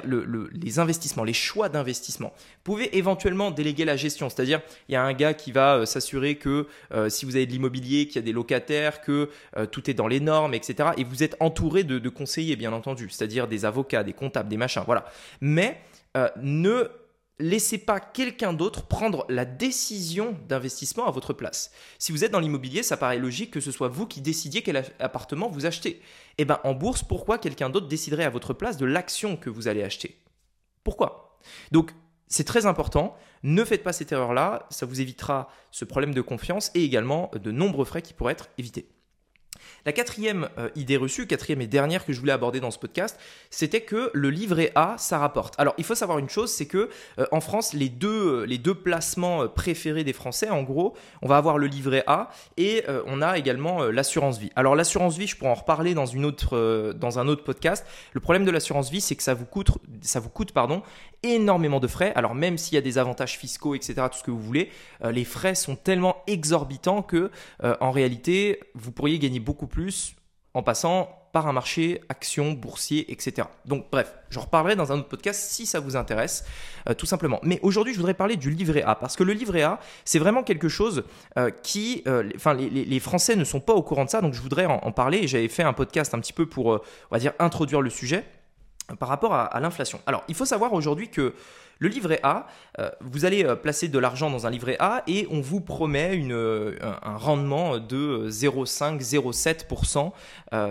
les 0.54 0.80
investissements, 0.80 1.26
les 1.26 1.34
choix 1.34 1.68
d'investissement. 1.68 2.32
Vous 2.38 2.62
pouvez 2.64 2.98
éventuellement 2.98 3.52
déléguer 3.52 3.84
la 3.84 3.98
gestion, 3.98 4.30
c'est-à-dire 4.30 4.62
il 4.88 4.94
y 4.94 4.96
a 4.96 5.04
un 5.04 5.12
gars 5.12 5.34
qui 5.34 5.52
va 5.52 5.76
euh, 5.76 5.86
s'assurer 5.86 6.36
que 6.36 6.68
euh, 6.94 7.10
si 7.10 7.26
vous 7.26 7.36
avez 7.36 7.46
de 7.46 7.52
l'immobilier, 7.52 8.08
qu'il 8.08 8.16
y 8.16 8.20
a 8.20 8.22
des 8.22 8.32
locataires, 8.32 9.02
que 9.02 9.30
tout 9.72 9.90
est 9.90 9.94
dans 9.94 10.08
les 10.08 10.22
normes, 10.22 10.54
etc. 10.54 10.90
Et 10.98 11.04
vous 11.04 11.24
êtes 11.24 11.36
entouré 11.40 11.84
de 11.84 12.10
conseillers, 12.10 12.56
bien 12.56 12.72
entendu, 12.72 13.10
c'est-à-dire 13.10 13.48
des 13.48 13.66
avocats, 13.66 14.04
des 14.04 14.14
comptables, 14.14 14.50
des 14.50 14.58
machins, 14.58 14.84
voilà. 14.86 15.06
Mais 15.42 15.82
ne 16.42 16.90
laissez 17.40 17.78
pas 17.78 18.00
quelqu'un 18.00 18.54
d'autre 18.54 18.88
prendre 18.88 19.26
la 19.30 19.46
décision 19.46 20.38
d'investissement 20.48 21.08
à 21.08 21.12
votre 21.12 21.34
place. 21.34 21.72
Si 22.00 22.12
vous 22.12 22.24
êtes 22.24 22.32
dans 22.32 22.40
l'immobilier, 22.40 22.84
ça 22.84 22.98
paraît 22.98 23.20
logique 23.20 23.52
que 23.52 23.60
ce 23.60 23.72
soit 23.72 23.88
vous 23.88 24.08
qui 24.08 24.22
décidiez 24.22 24.62
quel 24.62 24.84
appartement 25.00 25.50
vous 25.50 25.66
achetez. 25.66 26.02
Eh 26.38 26.46
bien, 26.46 26.60
en 26.64 26.74
bourse, 26.74 27.04
pourquoi 27.04 27.38
quelqu'un 27.38 27.70
d'autre 27.70 27.88
déciderait 27.88 28.24
à 28.24 28.30
votre 28.30 28.54
place 28.54 28.78
de 28.78 28.86
l'action 28.86 29.38
que 29.38 29.50
vous 29.50 29.68
allez 29.68 29.84
acheter? 29.84 30.22
Pourquoi? 30.84 31.38
Donc, 31.72 31.92
c'est 32.28 32.44
très 32.44 32.66
important. 32.66 33.16
Ne 33.44 33.64
faites 33.64 33.84
pas 33.84 33.94
cette 33.94 34.12
erreur-là. 34.12 34.66
Ça 34.70 34.86
vous 34.86 35.02
évitera 35.02 35.50
ce 35.72 35.86
problème 35.86 36.14
de 36.14 36.22
confiance 36.22 36.72
et 36.74 36.84
également 36.84 37.30
de 37.34 37.52
nombreux 37.52 37.86
frais 37.86 38.02
qui 38.02 38.14
pourraient 38.14 38.34
être 38.34 38.50
évités. 38.58 38.90
La 39.86 39.92
quatrième 39.92 40.50
euh, 40.58 40.70
idée 40.76 40.98
reçue, 40.98 41.28
quatrième 41.28 41.62
et 41.62 41.68
dernière 41.68 42.06
que 42.06 42.12
je 42.12 42.20
voulais 42.20 42.32
aborder 42.32 42.60
dans 42.60 42.72
ce 42.72 42.80
podcast, 42.80 43.20
c'était 43.52 43.82
que 43.82 44.10
le 44.14 44.32
livret 44.32 44.72
A, 44.74 44.96
ça 44.98 45.20
rapporte. 45.20 45.54
Alors, 45.60 45.76
il 45.78 45.84
faut 45.84 45.94
savoir 45.94 46.18
une 46.18 46.30
chose, 46.30 46.52
c'est 46.52 46.66
que 46.66 46.90
euh, 47.20 47.26
en 47.32 47.40
France, 47.40 47.74
les 47.74 47.90
deux, 47.90 48.48
euh, 48.48 48.74
placements 48.74 49.48
préférés 49.48 50.04
des 50.04 50.12
Français, 50.12 50.50
en 50.50 50.64
gros, 50.64 50.96
on 51.22 51.28
va 51.28 51.38
avoir 51.38 51.60
le 51.60 51.68
livret 51.68 52.04
A 52.08 52.30
et 52.58 52.84
on 53.06 53.22
a 53.22 53.38
également 53.38 53.84
l'assurance 53.84 54.38
vie. 54.38 54.50
Alors, 54.56 54.76
l'assurance 54.76 55.18
vie, 55.18 55.28
je 55.28 55.36
pourrais 55.38 55.52
en 55.52 55.56
reparler 55.56 55.94
dans, 55.94 56.14
un 56.14 56.24
autre 56.24 57.44
podcast. 57.44 57.86
Le 58.14 58.20
problème 58.20 58.44
de 58.44 58.52
l'assurance 58.52 58.92
vie, 58.92 59.02
c'est 59.02 59.16
que 59.16 59.24
ça 59.24 59.34
vous 59.34 59.46
coûte, 59.46 59.72
énormément 61.24 61.80
de 61.80 61.88
frais. 61.88 62.12
Alors, 62.16 62.36
même 62.36 62.58
s'il 62.58 62.76
y 62.76 62.78
a 62.78 62.82
des 62.82 62.98
avantages 62.98 63.38
fiscaux, 63.38 63.76
etc., 63.76 63.94
tout 64.12 64.18
ce 64.18 64.24
que 64.24 64.32
vous 64.32 64.42
voulez, 64.42 64.70
les 65.04 65.26
frais 65.26 65.56
sont 65.56 65.76
tellement 65.76 66.18
exorbitants 66.28 67.02
que, 67.02 67.32
en 67.64 67.92
réalité, 67.92 68.60
vous 68.74 68.92
pourriez 68.92 69.20
gagner 69.20 69.40
beaucoup 69.46 69.68
plus 69.68 70.16
en 70.54 70.64
passant 70.64 71.10
par 71.34 71.48
un 71.48 71.52
marché, 71.52 72.02
action, 72.08 72.54
boursier, 72.54 73.12
etc. 73.12 73.50
Donc 73.66 73.88
bref, 73.92 74.14
j'en 74.30 74.40
reparlerai 74.42 74.78
dans 74.78 74.94
un 74.94 75.00
autre 75.00 75.10
podcast 75.10 75.52
si 75.52 75.66
ça 75.66 75.82
vous 75.82 75.98
intéresse, 75.98 76.46
euh, 76.90 76.94
tout 76.94 77.06
simplement. 77.06 77.40
Mais 77.44 77.60
aujourd'hui, 77.62 77.94
je 77.94 78.00
voudrais 78.00 78.14
parler 78.14 78.38
du 78.38 78.50
livret 78.50 78.82
A, 78.84 78.96
parce 78.96 79.18
que 79.18 79.24
le 79.24 79.34
livret 79.34 79.64
A, 79.64 79.82
c'est 80.06 80.18
vraiment 80.18 80.44
quelque 80.44 80.70
chose 80.70 81.04
euh, 81.38 81.52
qui... 81.52 82.04
Enfin, 82.36 82.54
les, 82.54 83.00
Français 83.02 83.36
ne 83.36 83.44
sont 83.44 83.60
pas 83.60 83.74
au 83.74 83.84
courant 83.84 84.06
de 84.06 84.10
ça, 84.10 84.22
donc 84.22 84.34
je 84.34 84.42
voudrais 84.42 84.66
en, 84.66 84.92
parler, 84.94 85.28
j'avais 85.28 85.50
fait 85.50 85.64
un 85.64 85.74
podcast 85.74 86.14
un 86.14 86.20
petit 86.22 86.32
peu 86.32 86.46
pour, 86.46 86.68
on 86.68 86.80
va 87.12 87.20
dire, 87.20 87.34
introduire 87.40 87.82
le 87.82 87.90
sujet 87.90 88.24
par 89.00 89.10
rapport 89.10 89.34
à, 89.34 89.60
l'inflation. 89.60 90.00
Alors, 90.06 90.24
il 90.28 90.36
faut 90.36 90.46
savoir 90.46 90.74
aujourd'hui 90.74 91.10
que 91.10 91.34
le 91.80 91.90
livret 91.90 92.20
A, 92.24 92.48
euh, 92.80 92.90
vous 93.02 93.26
allez 93.26 93.44
euh, 93.44 93.56
placer 93.56 93.88
de 93.88 94.00
l'argent 94.00 94.30
dans 94.30 94.48
un 94.48 94.50
livret 94.50 94.78
A 94.80 95.04
et 95.08 95.28
on 95.30 95.42
vous 95.42 95.60
promet 95.62 96.18
euh, 96.30 96.78
un, 96.82 97.18
rendement 97.18 97.80
de 97.80 98.30
0,5-0,7% 98.30 100.12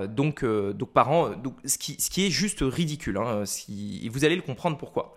donc, 0.08 0.44
donc 0.44 0.92
par 0.92 1.10
an, 1.10 1.30
donc, 1.30 1.54
ce, 1.64 1.78
qui, 1.78 2.26
est 2.26 2.30
juste 2.30 2.60
ridicule. 2.62 3.16
Hein, 3.18 3.44
si, 3.44 4.08
vous 4.08 4.24
allez 4.24 4.36
le 4.36 4.42
comprendre 4.42 4.78
pourquoi. 4.78 5.16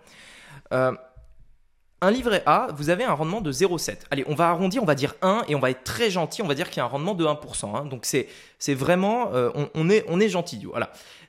un 0.70 2.10
livret 2.10 2.42
A, 2.46 2.68
vous 2.74 2.90
avez 2.90 3.04
un 3.04 3.14
rendement 3.14 3.40
de 3.40 3.52
0,7. 3.52 4.00
Allez, 4.10 4.24
on 4.26 4.34
va 4.34 4.48
arrondir, 4.48 4.82
on 4.82 4.86
va 4.86 4.94
dire 4.94 5.14
1 5.22 5.44
et 5.48 5.54
on 5.54 5.60
va 5.60 5.70
être 5.70 5.84
très 5.84 6.10
gentil, 6.10 6.42
on 6.42 6.46
va 6.46 6.54
dire 6.54 6.68
qu'il 6.68 6.78
y 6.78 6.80
a 6.80 6.84
un 6.84 6.88
rendement 6.88 7.14
de 7.14 7.24
1%. 7.24 7.76
Hein. 7.76 7.86
donc 7.86 8.04
c'est 8.04 8.28
vraiment, 8.74 9.30
on, 9.74 9.88
est, 9.90 10.04
on 10.08 10.20
gentil. 10.28 10.60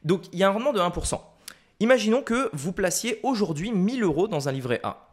Donc 0.03 0.23
il 0.33 0.39
y 0.39 0.43
a 0.43 0.49
un 0.49 0.51
rendement 0.51 0.73
de 0.73 0.79
1%. 0.79 1.19
Imaginons 1.81 2.21
que 2.21 2.50
vous 2.51 2.74
placiez 2.74 3.21
aujourd'hui 3.24 3.71
1000 3.71 4.03
euros 4.03 4.27
dans 4.27 4.50
un 4.50 4.51
livret 4.51 4.81
A. 4.83 5.07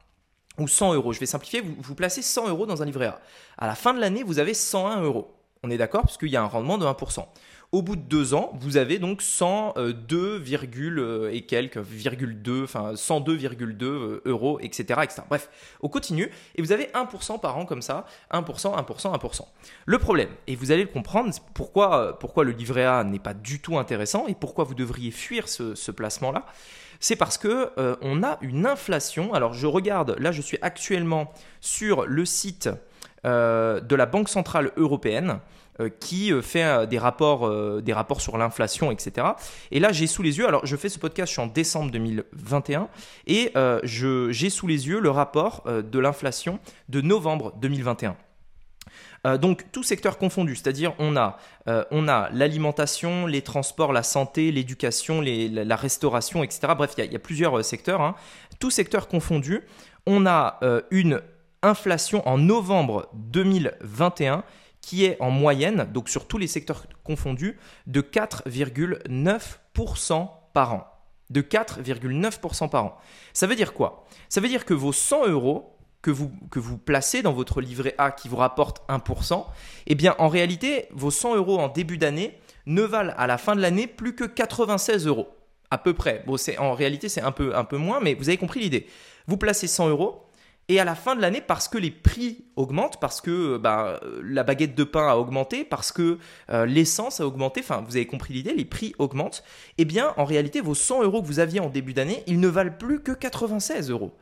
Ou 0.58 0.66
100 0.66 0.94
euros. 0.94 1.12
Je 1.12 1.20
vais 1.20 1.26
simplifier, 1.26 1.61
vous, 1.61 1.94
placez 1.94 2.23
100 2.23 2.49
euros 2.49 2.66
dans 2.66 2.82
un 2.82 2.87
livret 2.87 3.06
A. 3.06 3.20
À 3.56 3.68
la 3.68 3.76
fin 3.76 3.94
de 3.94 4.00
l'année, 4.00 4.25
vous 4.25 4.40
avez 4.40 4.52
101 4.52 5.02
euros. 5.02 5.32
On 5.62 5.70
est 5.70 5.78
d'accord? 5.78 6.02
Parce 6.02 6.16
qu'il 6.16 6.28
y 6.28 6.37
a 6.37 6.42
un 6.42 6.46
rendement 6.46 6.76
de 6.76 6.85
1%. 6.85 7.25
Au 7.73 7.82
bout 7.82 7.96
de 7.96 8.02
deux 8.02 8.32
ans, 8.32 8.52
vous 8.61 8.76
avez 8.76 8.99
donc 8.99 9.23
102, 9.23 10.44
euh, 10.52 11.30
et 11.32 11.42
quelques, 11.42 11.78
enfin 12.62 12.92
102,2 12.92 13.85
euh, 13.85 14.23
euros, 14.25 14.61
etc.. 14.61 15.00
Bref, 15.28 15.50
on 15.80 15.88
continue 15.88 16.30
et 16.54 16.62
vous 16.62 16.70
avez 16.70 16.85
1% 16.94 17.40
par 17.40 17.58
an 17.58 17.64
comme 17.64 17.82
ça, 17.82 18.06
1%, 18.32 18.44
1%, 18.44 19.18
1%. 19.18 19.40
Le 19.85 19.99
problème, 19.99 20.28
et 20.46 20.54
vous 20.54 20.70
allez 20.70 20.82
le 20.82 20.88
comprendre, 20.88 21.35
pourquoi, 21.54 21.99
euh, 21.99 22.12
pourquoi 22.12 22.44
le 22.44 22.52
livret 22.52 22.85
A 22.85 23.02
n'est 23.02 23.18
pas 23.18 23.35
du 23.35 23.61
tout 23.61 23.78
intéressant 23.78 24.28
et 24.28 24.35
pourquoi 24.35 24.62
vous 24.62 24.75
devriez 24.75 25.11
fuir 25.11 25.49
ce, 25.49 25.90
placement-là, 25.90 26.46
c'est 27.00 27.16
parce 27.16 27.37
que 27.37 27.70
on 28.00 28.23
a 28.23 28.38
une 28.42 28.66
inflation. 28.66 29.35
Alors 29.35 29.54
je 29.54 29.66
regarde, 29.66 30.16
là 30.18 30.32
je 30.32 30.40
suis 30.40 30.58
actuellement 30.62 31.32
sur 31.61 32.06
le 32.06 32.25
site 32.25 32.68
de 33.25 33.94
la 33.94 34.06
Banque 34.06 34.28
centrale 34.28 34.73
européenne. 34.76 35.40
Euh, 35.78 35.90
qui 35.90 36.33
euh, 36.33 36.40
fait 36.40 36.64
euh, 36.64 36.87
des 36.87 36.97
rapports, 36.97 37.50
des 37.83 37.92
rapports 37.92 38.23
sur 38.23 38.38
l'inflation, 38.38 38.90
etc. 38.90 39.26
Et 39.71 39.78
là, 39.78 39.92
j'ai 39.92 40.06
sous 40.06 40.23
les 40.23 40.38
yeux, 40.38 40.49
alors 40.49 40.64
je 40.64 40.75
fais 40.75 40.88
ce 40.88 40.99
podcast, 40.99 41.28
je 41.28 41.33
suis 41.33 41.42
en 41.42 41.47
décembre 41.47 41.90
2021, 41.90 42.88
et 43.26 43.52
j'ai 43.83 44.50
sous 44.50 44.66
les 44.66 44.88
yeux 44.88 45.00
le 45.00 45.11
rapport 45.11 45.64
de 45.66 45.99
l'inflation 45.99 46.61
de 46.88 47.00
novembre 47.00 47.52
2021. 47.61 48.16
donc 49.38 49.71
tout 49.73 49.83
secteur 49.83 50.18
confondu, 50.18 50.56
c'est-à-dire 50.56 50.95
on 50.99 51.16
a, 51.16 51.38
on 51.90 52.09
a 52.09 52.30
l'alimentation, 52.30 53.26
les 53.26 53.42
transports, 53.42 53.92
la 53.92 54.02
santé, 54.02 54.52
l'éducation, 54.52 55.21
la, 55.21 55.76
restauration, 55.76 56.42
etc. 56.42 56.73
Bref, 56.76 56.95
il 56.99 57.12
y, 57.12 57.16
a 57.16 57.21
plusieurs 57.21 57.64
secteurs. 57.64 58.00
Hein. 58.00 58.14
Tout 58.61 58.71
secteur 58.71 59.09
confondu, 59.09 59.62
on 60.06 60.26
a 60.26 60.61
une 60.90 61.21
inflation 61.62 62.26
en 62.26 62.38
novembre 62.38 63.09
2021 63.14 64.45
qui 64.86 65.04
est 65.04 65.20
en 65.20 65.30
moyenne, 65.32 65.88
donc 65.92 66.08
sur 66.08 66.28
tous 66.28 66.38
les 66.38 66.46
secteurs 66.46 66.86
confondus, 67.02 67.58
de 67.88 68.00
4,9% 68.00 70.28
par 70.52 70.74
an. 70.74 70.86
De 71.28 71.42
4,9% 71.42 72.70
par 72.70 72.84
an. 72.84 72.96
Ça 73.32 73.48
veut 73.48 73.56
dire 73.56 73.74
quoi? 73.74 74.06
Ça 74.28 74.40
veut 74.40 74.46
dire 74.46 74.64
que 74.64 74.74
vos 74.74 74.92
100 74.92 75.26
euros 75.26 75.76
que 76.02 76.12
vous, 76.12 76.30
que 76.52 76.60
vous 76.60 76.78
placez 76.78 77.22
dans 77.22 77.32
votre 77.32 77.60
livret 77.60 77.96
A 77.98 78.12
qui 78.12 78.28
vous 78.28 78.36
rapporte 78.36 78.88
1%, 78.88 79.44
eh 79.88 79.96
bien 79.96 80.14
en 80.18 80.28
réalité, 80.28 80.86
vos 80.92 81.10
100 81.10 81.34
euros 81.34 81.58
en 81.58 81.66
début 81.66 81.98
d'année 81.98 82.38
ne 82.66 82.82
valent 82.82 83.14
à 83.16 83.26
la 83.26 83.38
fin 83.38 83.56
de 83.56 83.60
l'année 83.60 83.88
plus 83.88 84.14
que 84.14 84.22
96 84.22 85.08
euros. 85.08 85.26
À 85.72 85.78
peu 85.78 85.94
près. 85.94 86.22
Bon, 86.28 86.36
en 86.60 86.74
réalité, 86.74 87.08
c'est 87.08 87.22
un 87.22 87.32
peu, 87.32 87.56
un 87.56 87.64
peu 87.64 87.76
moins, 87.76 87.98
mais 87.98 88.14
vous 88.14 88.28
avez 88.28 88.38
compris 88.38 88.60
l'idée. 88.60 88.86
Vous 89.26 89.36
placez 89.36 89.66
100 89.66 89.88
euros, 89.88 90.25
et 90.68 90.80
à 90.80 90.85
la 90.85 90.94
fin 90.94 91.14
de 91.14 91.20
l'année, 91.20 91.40
parce 91.40 91.68
que 91.68 91.78
les 91.78 91.90
prix 91.90 92.44
augmentent, 92.56 92.99
parce 93.00 93.20
que 93.20 93.54
euh, 93.54 93.58
bah, 93.58 94.00
la 94.23 94.42
baguette 94.42 94.75
de 94.75 94.85
pain 94.85 95.08
a 95.08 95.16
augmenté, 95.16 95.64
parce 95.64 95.92
que 95.92 96.18
euh, 96.50 96.66
l'essence 96.66 97.20
a 97.20 97.26
augmenté, 97.26 97.61
enfin 97.61 97.85
vous 97.87 97.96
avez 97.96 98.06
compris 98.06 98.35
l'idée, 98.35 98.52
les 98.52 98.64
prix 98.64 98.94
augmentent, 98.99 99.44
eh 99.78 99.85
bien 99.85 100.12
en 100.16 100.25
réalité 100.25 100.61
vos 100.61 100.75
100 100.75 101.04
euros 101.04 101.23
que 101.23 101.26
vous 101.26 101.38
aviez 101.38 101.61
en 101.61 101.68
début 101.68 101.94
d'année, 101.94 102.25
ils 102.26 102.40
ne 102.40 102.49
valent 102.49 102.75
plus 102.76 103.00
que 103.00 103.12
96 103.12 103.90
euros. 103.90 104.16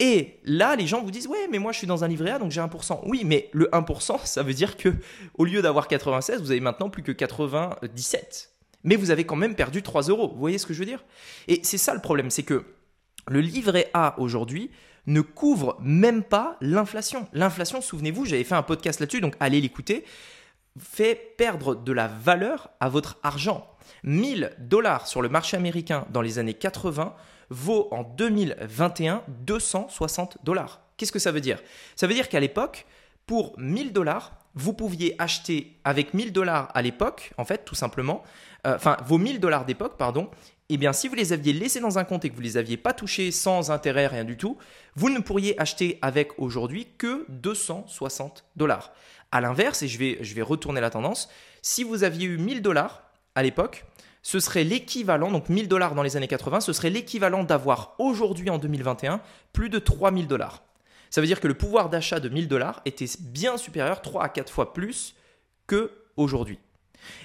Et 0.00 0.40
là, 0.44 0.74
les 0.74 0.86
gens 0.86 1.02
vous 1.02 1.10
disent 1.10 1.28
ouais, 1.28 1.48
mais 1.50 1.58
moi 1.58 1.72
je 1.72 1.78
suis 1.78 1.86
dans 1.86 2.02
un 2.02 2.08
livret 2.08 2.30
A 2.30 2.38
donc 2.38 2.50
j'ai 2.50 2.60
1%. 2.60 3.00
Oui, 3.04 3.22
mais 3.24 3.50
le 3.52 3.66
1%, 3.66 4.20
ça 4.24 4.42
veut 4.42 4.54
dire 4.54 4.76
que 4.76 4.94
au 5.36 5.44
lieu 5.44 5.60
d'avoir 5.60 5.86
96, 5.86 6.40
vous 6.40 6.50
avez 6.50 6.60
maintenant 6.60 6.88
plus 6.88 7.02
que 7.02 7.12
97. 7.12 8.50
Mais 8.84 8.96
vous 8.96 9.10
avez 9.10 9.24
quand 9.24 9.36
même 9.36 9.54
perdu 9.54 9.82
3 9.82 10.04
euros. 10.04 10.30
Vous 10.32 10.38
voyez 10.38 10.58
ce 10.58 10.66
que 10.66 10.74
je 10.74 10.78
veux 10.78 10.86
dire? 10.86 11.04
Et 11.48 11.60
c'est 11.62 11.78
ça 11.78 11.94
le 11.94 12.00
problème, 12.00 12.30
c'est 12.30 12.42
que 12.42 12.64
le 13.28 13.40
livret 13.40 13.90
A 13.94 14.18
aujourd'hui 14.18 14.70
ne 15.06 15.20
couvre 15.20 15.76
même 15.80 16.22
pas 16.22 16.56
l'inflation. 16.60 17.28
L'inflation, 17.32 17.80
souvenez-vous, 17.80 18.24
j'avais 18.24 18.44
fait 18.44 18.54
un 18.54 18.62
podcast 18.62 19.00
là-dessus, 19.00 19.20
donc 19.20 19.36
allez 19.40 19.60
l'écouter, 19.60 20.04
fait 20.78 21.34
perdre 21.36 21.74
de 21.74 21.92
la 21.92 22.08
valeur 22.08 22.70
à 22.80 22.88
votre 22.88 23.18
argent. 23.22 23.68
1000 24.02 24.52
dollars 24.58 25.06
sur 25.06 25.22
le 25.22 25.28
marché 25.28 25.56
américain 25.56 26.06
dans 26.10 26.22
les 26.22 26.38
années 26.38 26.54
80 26.54 27.14
vaut 27.50 27.88
en 27.90 28.02
2021 28.02 29.22
260 29.28 30.38
dollars. 30.44 30.80
Qu'est-ce 30.96 31.12
que 31.12 31.18
ça 31.18 31.32
veut 31.32 31.40
dire? 31.40 31.62
Ça 31.96 32.06
veut 32.06 32.14
dire 32.14 32.28
qu'à 32.28 32.40
l'époque, 32.40 32.86
pour 33.26 33.58
1000 33.58 33.92
dollars, 33.92 34.32
vous 34.54 34.72
pouviez 34.72 35.14
acheter 35.18 35.76
avec 35.84 36.14
1000 36.14 36.32
dollars 36.32 36.70
à 36.74 36.82
l'époque, 36.82 37.32
en 37.38 37.44
fait, 37.44 37.64
tout 37.64 37.74
simplement, 37.74 38.22
euh, 38.66 38.76
enfin, 38.76 38.96
vos 39.06 39.18
1000 39.18 39.40
dollars 39.40 39.64
d'époque, 39.64 39.96
pardon, 39.96 40.30
eh 40.68 40.76
bien, 40.76 40.92
si 40.92 41.08
vous 41.08 41.14
les 41.14 41.32
aviez 41.32 41.52
laissés 41.52 41.80
dans 41.80 41.98
un 41.98 42.04
compte 42.04 42.24
et 42.24 42.30
que 42.30 42.34
vous 42.34 42.40
ne 42.40 42.46
les 42.46 42.56
aviez 42.56 42.76
pas 42.76 42.94
touchés 42.94 43.30
sans 43.30 43.70
intérêt, 43.70 44.06
rien 44.06 44.24
du 44.24 44.36
tout, 44.36 44.56
vous 44.94 45.10
ne 45.10 45.18
pourriez 45.18 45.60
acheter 45.60 45.98
avec 46.00 46.38
aujourd'hui 46.38 46.88
que 46.96 47.26
260 47.28 48.44
dollars. 48.56 48.92
À 49.30 49.40
l'inverse, 49.40 49.82
et 49.82 49.88
je 49.88 49.98
vais, 49.98 50.18
je 50.20 50.34
vais 50.34 50.42
retourner 50.42 50.80
la 50.80 50.90
tendance, 50.90 51.28
si 51.60 51.82
vous 51.84 52.04
aviez 52.04 52.26
eu 52.26 52.38
1000 52.38 52.62
dollars 52.62 53.02
à 53.34 53.42
l'époque, 53.42 53.84
ce 54.22 54.40
serait 54.40 54.64
l'équivalent, 54.64 55.30
donc 55.30 55.50
1000 55.50 55.68
dollars 55.68 55.94
dans 55.94 56.02
les 56.02 56.16
années 56.16 56.28
80, 56.28 56.60
ce 56.60 56.72
serait 56.72 56.88
l'équivalent 56.88 57.44
d'avoir 57.44 57.94
aujourd'hui 57.98 58.48
en 58.48 58.56
2021 58.56 59.20
plus 59.52 59.68
de 59.68 59.78
3000 59.78 60.26
dollars. 60.26 60.62
Ça 61.14 61.20
veut 61.20 61.28
dire 61.28 61.38
que 61.38 61.46
le 61.46 61.54
pouvoir 61.54 61.90
d'achat 61.90 62.18
de 62.18 62.28
1000 62.28 62.48
dollars 62.48 62.82
était 62.86 63.06
bien 63.20 63.56
supérieur, 63.56 64.02
3 64.02 64.24
à 64.24 64.28
4 64.28 64.52
fois 64.52 64.72
plus 64.72 65.14
que 65.68 65.92
aujourd'hui. 66.16 66.58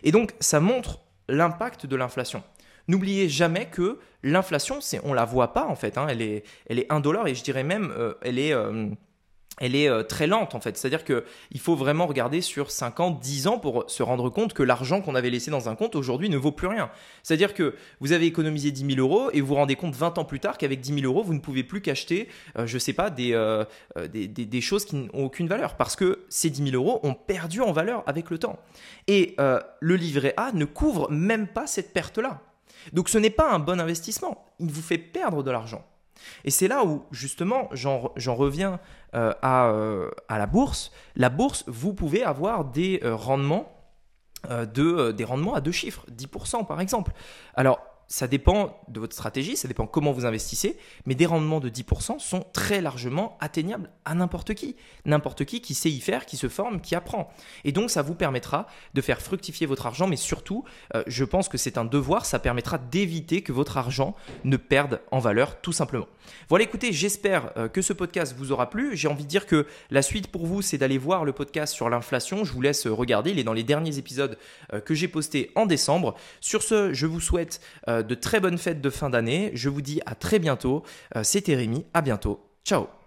Et 0.03 0.12
donc, 0.12 0.36
ça 0.39 0.60
montre 0.60 1.00
l'impact 1.27 1.88
de 1.88 1.96
l'inflation. 1.96 2.43
N'oubliez 2.88 3.29
jamais 3.29 3.65
que 3.65 3.98
l'inflation, 4.22 4.79
c'est, 4.79 5.01
on 5.03 5.15
la 5.15 5.25
voit 5.25 5.53
pas 5.53 5.65
en 5.65 5.75
fait, 5.75 5.98
hein. 5.98 6.05
elle, 6.08 6.22
est, 6.22 6.43
elle 6.67 6.77
est 6.77 6.86
1 6.91 7.00
dollar 7.00 7.25
et 7.25 7.34
je 7.34 7.43
dirais 7.43 7.63
même, 7.63 7.91
euh, 7.98 8.13
elle 8.22 8.38
est, 8.38 8.53
euh, 8.53 8.89
elle 9.60 9.75
est 9.75 9.88
euh, 9.88 10.04
très 10.04 10.28
lente 10.28 10.56
en 10.56 10.60
fait. 10.60 10.78
C'est-à-dire 10.78 11.04
qu'il 11.04 11.60
faut 11.60 11.75
vraiment 11.75 12.08
regarder 12.08 12.42
sur 12.42 12.72
5 12.72 13.00
ans, 13.00 13.12
10 13.12 13.48
ans 13.48 13.60
pour 13.60 13.89
se 13.89 14.04
rendre 14.04 14.30
compte 14.30 14.54
que 14.54 14.63
l'argent 14.63 15.01
qu'on 15.01 15.16
avait 15.16 15.30
laissé 15.30 15.51
dans 15.51 15.70
un 15.70 15.75
compte 15.75 15.96
aujourd'hui 15.96 16.30
ne 16.30 16.38
vaut 16.38 16.51
plus 16.51 16.68
rien. 16.68 16.89
C'est-à-dire 17.24 17.54
que 17.54 17.75
vous 18.00 18.12
avez 18.12 18.25
économisé 18.25 18.72
10 18.72 18.96
000 18.96 19.00
euros 19.00 19.30
et 19.34 19.42
vous 19.42 19.48
vous 19.48 19.56
rendez 19.56 19.75
compte 19.75 19.96
20 19.96 20.18
ans 20.18 20.25
plus 20.25 20.39
tard 20.39 20.58
qu'avec 20.58 20.82
10 20.82 21.01
000 21.01 21.06
euros, 21.06 21.24
vous 21.24 21.34
ne 21.34 21.39
pouvez 21.39 21.63
plus 21.63 21.82
qu'acheter, 21.82 22.28
je 22.58 22.74
ne 22.74 22.80
sais 22.80 22.94
pas, 22.94 23.10
des, 23.10 23.63
des, 24.12 24.28
des, 24.28 24.62
choses 24.62 24.86
qui 24.86 24.96
n'ont 24.96 25.10
aucune 25.13 25.48
valeur 25.48 25.75
parce 25.75 25.96
que 25.96 26.25
ces 26.30 26.50
10 26.50 26.72
000 26.72 26.75
euros 26.75 27.00
ont 27.04 27.13
perdu 27.13 27.62
en 27.62 27.72
valeur 27.72 28.04
avec 28.06 28.30
le 28.30 28.38
temps. 28.38 28.60
Et 29.08 29.36
le 29.38 29.96
livret 29.96 30.34
A 30.38 30.51
ne 30.54 30.66
couvre 30.66 31.10
même 31.10 31.48
pas 31.48 31.68
cette 31.68 31.94
perte-là. 31.94 32.42
Donc 32.94 33.10
ce 33.10 33.18
n'est 33.18 33.30
pas 33.30 33.51
un 33.51 33.60
bon 33.60 33.80
investissement, 33.80 34.46
il 34.60 34.72
vous 34.72 34.82
fait 34.82 34.98
perdre 34.98 35.44
de 35.44 35.51
l'argent. 35.51 35.84
Et 36.44 36.52
c'est 36.52 36.68
là 36.68 36.84
où 36.84 37.04
justement 37.12 37.70
j'en 37.74 38.36
reviens 38.36 38.80
euh, 39.16 39.34
euh, 39.44 40.12
à, 40.28 40.38
la 40.38 40.46
bourse. 40.46 40.92
La 41.16 41.30
bourse, 41.30 41.64
vous 41.68 41.94
pouvez 41.94 42.24
avoir 42.24 42.66
des 42.66 43.02
euh, 43.04 43.16
rendements 43.16 43.76
de, 44.50 45.12
des 45.12 45.26
rendements 45.26 45.54
à 45.54 45.60
deux 45.60 45.74
chiffres, 45.74 46.06
10% 46.16 46.66
par 46.66 46.80
exemple. 46.80 47.12
Alors 47.56 47.82
ça 48.10 48.28
dépend 48.28 48.82
de 48.88 49.00
votre 49.00 49.13
stratégie, 49.13 49.56
ça 49.56 49.68
dépend 49.68 49.86
comment 49.86 50.12
vous 50.12 50.25
investissez, 50.25 50.78
mais 51.06 51.13
des 51.13 51.28
rendements 51.28 51.60
de 51.60 51.70
10% 51.70 52.18
sont 52.18 52.44
très 52.54 52.82
largement 52.82 53.38
atteignables 53.39 53.92
à 54.04 54.16
n'importe 54.16 54.56
qui. 54.56 54.75
N'importe 55.06 55.46
qui 55.46 55.62
qui 55.62 55.75
sait 55.75 55.92
y 55.92 56.01
faire, 56.01 56.25
qui 56.25 56.36
se 56.36 56.50
forme, 56.50 56.82
qui 56.82 56.96
apprend. 56.96 57.32
Et 57.66 57.72
donc 57.72 57.92
ça 57.92 58.01
vous 58.01 58.16
permettra 58.16 58.66
de 58.96 59.01
faire 59.01 59.22
fructifier 59.22 59.68
votre 59.68 59.86
argent, 59.86 60.08
mais 60.08 60.16
surtout, 60.16 60.63
euh, 60.96 61.04
je 61.06 61.24
pense 61.24 61.50
que 61.50 61.60
c'est 61.60 61.78
un 61.78 61.86
devoir, 61.86 62.25
ça 62.25 62.39
permettra 62.39 62.80
d'éviter 62.80 63.44
que 63.44 63.51
votre 63.51 63.78
argent 63.78 64.16
ne 64.44 64.58
perde 64.58 65.01
en 65.12 65.20
valeur 65.20 65.62
tout 65.62 65.72
simplement. 65.72 66.08
Voilà, 66.48 66.63
écoutez, 66.63 66.92
j'espère 66.92 67.51
euh, 67.58 67.68
que 67.68 67.82
ce 67.82 67.94
podcast 67.94 68.36
vous 68.36 68.51
aura 68.51 68.72
plu. 68.72 68.98
J'ai 68.98 69.08
envie 69.08 69.24
de 69.24 69.30
dire 69.30 69.46
que 69.46 69.68
la 69.92 70.01
suite 70.01 70.28
pour 70.28 70.48
vous, 70.48 70.62
c'est 70.63 70.78
d'aller 70.80 70.98
voir 70.98 71.25
le 71.25 71.32
podcast 71.32 71.74
sur 71.74 71.89
l'inflation. 71.89 72.44
Je 72.44 72.54
vous 72.54 72.62
laisse 72.62 72.88
regarder, 72.88 73.32
il 73.32 73.39
est 73.39 73.44
dans 73.44 73.54
les 73.54 73.63
derniers 73.63 74.00
épisodes 74.00 74.38
euh, 74.74 74.80
que 74.80 74.96
j'ai 74.96 75.08
postés 75.08 75.51
en 75.56 75.68
décembre. 75.68 76.16
Sur 76.42 76.63
ce, 76.63 76.92
je 76.94 77.06
vous 77.06 77.20
souhaite 77.20 77.62
de 78.03 78.15
très 78.15 78.39
bonnes 78.39 78.58
fêtes 78.58 78.82
de 78.82 78.89
fin 78.89 79.10
d'année. 79.10 79.51
Je 79.53 79.70
vous 79.70 79.82
dis 79.82 80.01
à 80.06 80.15
très 80.15 80.39
bientôt. 80.39 80.84
Euh, 81.15 81.24
c'était 81.24 81.56
Rémi, 81.56 81.86
à 81.94 82.01
bientôt. 82.01 82.39
Ciao 82.65 82.99